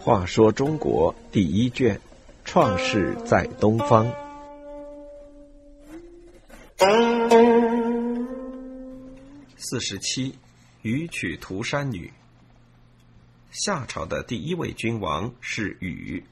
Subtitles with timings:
[0.00, 1.96] 话说中国第一卷，
[2.44, 4.06] 《创世在东方》
[9.58, 10.34] 四十七，
[10.80, 12.10] 禹娶涂山女。
[13.50, 16.24] 夏朝的第一位君王是禹，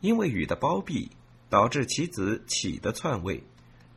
[0.00, 1.10] 因为禹的包庇，
[1.50, 3.42] 导致其子启的篡位，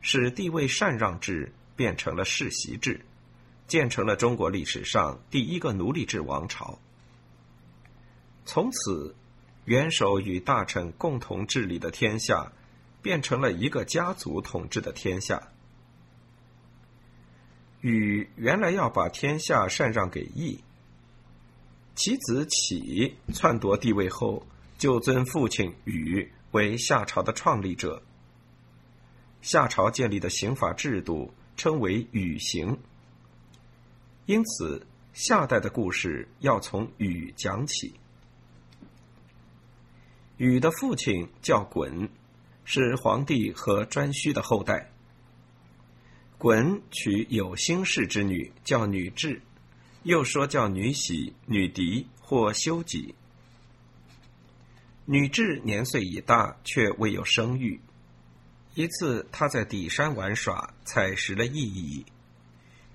[0.02, 3.00] 使地位禅让制变成了世袭制，
[3.72, 6.78] 建成了中国历史上第一个奴隶制王朝。
[8.44, 9.14] 从此，
[9.64, 12.52] 元首与大臣共同治理的天下，
[13.00, 15.48] 变成了一个家族统治的天下。
[17.80, 20.62] 禹原来要把天下禅让给羿，
[21.94, 24.46] 其子启篡夺帝位后，
[24.76, 28.02] 就尊父亲禹为夏朝的创立者。
[29.40, 32.78] 夏朝建立的刑法制度称为禹刑，
[34.26, 37.92] 因此夏代的故事要从禹讲起。
[40.36, 42.08] 禹的父亲叫鲧，
[42.64, 44.90] 是黄帝和颛顼的后代。
[46.38, 49.40] 鲧娶有心氏之女，叫女雉，
[50.02, 53.14] 又说叫女喜、女狄或修己。
[55.04, 57.80] 女雉年岁已大，却未有生育。
[58.74, 62.06] 一次，她在底山玩耍，采食了薏蚁。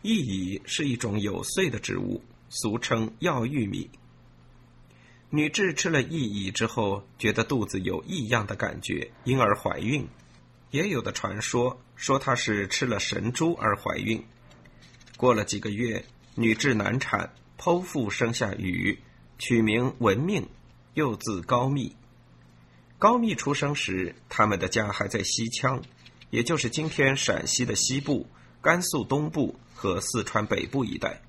[0.04, 3.90] 薏苡是一种有穗的植物，俗称药玉米。
[5.30, 10.08] 女雉吃了薏苡之后，觉得肚子有异样的感觉，因而怀孕。
[10.72, 14.24] 也有的传说说她是吃了神珠而怀孕。
[15.18, 19.00] 过了几个月，女雉难产，剖腹生下禹，
[19.38, 20.48] 取名文命，
[20.94, 21.96] 又字高密。
[23.00, 25.82] 高密出生时，他们的家还在西羌，
[26.30, 28.28] 也就是今天陕西的西部、
[28.68, 31.22] 甘肃东部和四川北部一带。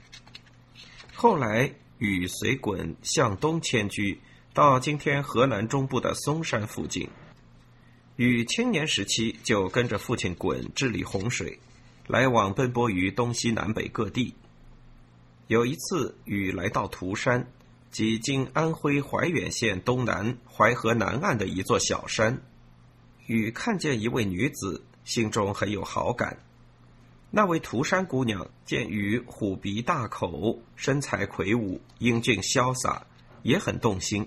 [1.15, 1.73] 后来。
[1.99, 4.21] 禹随鲧向东迁居，
[4.55, 7.09] 到今天河南中部的嵩山附近。
[8.15, 11.59] 禹青年时期就跟着父亲鲧治理洪水，
[12.07, 14.37] 来往奔波于东西南北各地。
[15.49, 17.51] 有一次，禹来到涂山，
[17.91, 22.41] 即今安徽怀远县东南淮河南岸的一座小山。
[23.27, 26.39] 禹看见一位女子，心中很有好感。
[27.31, 33.03] 那位涂山姑娘见禹虎鼻大口，身材魁梧，英俊潇洒，
[33.43, 34.27] 也很动心。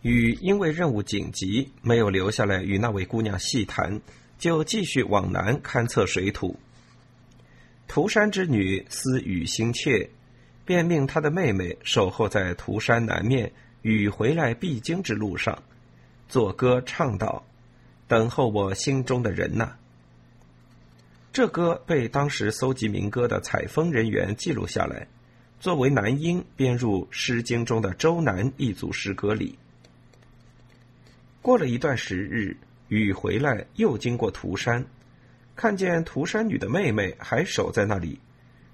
[0.00, 4.00] 禹因为任务紧急，没有留下来与那位姑娘细谈，
[4.38, 6.58] 就继续往南勘测水土。
[7.86, 10.08] 涂山之女思禹心切，
[10.64, 15.62] 便命她的妹妹守候在涂山南面，禹回来必经之路上，
[16.26, 17.44] 作歌唱道
[18.08, 19.76] ：“等候我心中的人呐。”
[21.34, 25.04] 这歌被当时搜集民歌的采风人员记录下来，
[25.58, 29.58] 作为男音编入《诗经》中的周南一组诗歌里。
[31.42, 32.56] 过了一段时日，
[32.86, 34.86] 禹回来又经过涂山，
[35.56, 38.16] 看见涂山女的妹妹还守在那里，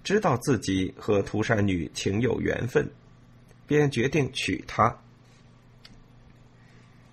[0.04, 2.86] 知道自己和涂山女情有缘分，
[3.66, 4.94] 便决定娶她。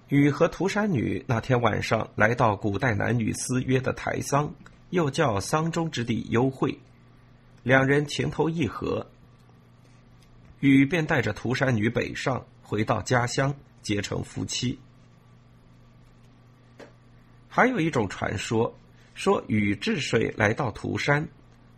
[0.10, 4.54] 禹和涂山女那天晚上来到古代男女私约的台桑。
[4.90, 6.80] 又叫桑中之地幽会，
[7.64, 9.06] 两人情投意合，
[10.62, 14.80] 禹便带着涂山女北上，回到家乡结成夫妻。
[17.50, 18.74] 还有一种传说，
[19.14, 21.28] 说禹治水来到涂山，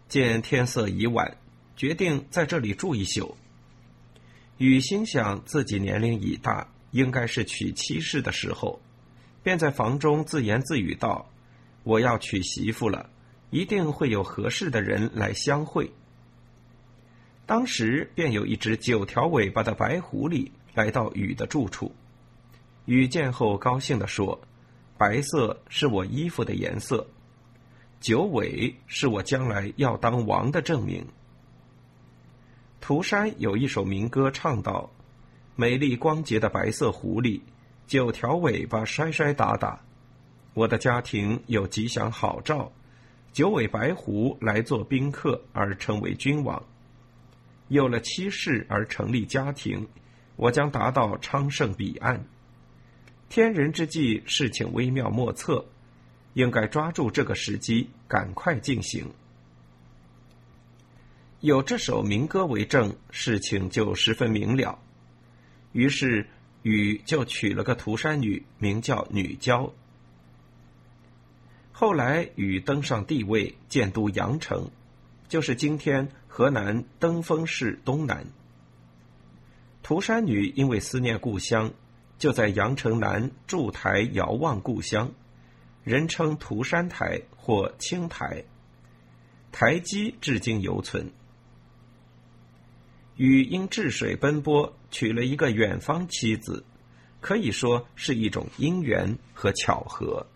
[0.08, 1.38] 见天色已晚，
[1.76, 3.36] 决定在这里住一宿。
[4.58, 8.80] 禹心想自己年龄已大，应该是娶妻室的时候，
[9.42, 11.28] 便在房中自言自语道。
[11.84, 13.10] 我要娶媳妇了，
[13.50, 15.92] 一定会有合适的人来相会。
[17.46, 21.92] 当时便有一只九条尾巴的白狐狸来到禹的住处，
[22.86, 24.40] 禹见后高兴地说
[25.00, 27.08] ：“白色是我衣服的颜色，
[28.00, 31.04] 九尾是我将来要当王的证明。”
[32.80, 34.92] 涂山有一首民歌唱道
[35.56, 37.42] ：“美丽光洁的白色狐狸，
[37.88, 39.82] 九条尾巴摔摔打打。”
[40.54, 42.72] 我的家庭有吉祥好兆，
[43.32, 46.62] 九尾白狐来做宾客而成为君王，
[47.68, 49.88] 有了妻室而成立家庭，
[50.36, 52.26] 我将达到昌盛彼岸。
[53.30, 55.64] 天人之际，事情微妙莫测，
[56.34, 59.06] 应该抓住这个时机，赶快进行。
[61.42, 64.78] 有这首民歌为证，事情就十分明了。
[65.72, 66.28] 于是
[66.64, 69.72] 禹就娶了个涂山女，名叫女娇。
[71.80, 74.70] 后来，禹登上帝位，建都阳城。
[75.30, 78.28] 就是今天河南登封市东南。
[79.82, 81.72] 涂山女因为思念故乡，
[82.18, 85.10] 就在阳城南筑台遥望故乡，
[85.86, 88.44] 人称涂山台或青台。
[89.54, 91.10] 台基至今犹存。
[93.16, 96.66] 禹因治水奔波，娶了一个远方妻子，
[97.22, 100.28] 可以说是一种因缘和巧合。